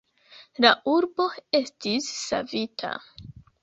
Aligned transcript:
La 0.65 0.71
urbo 0.95 1.29
estis 1.61 2.11
savita. 2.25 2.97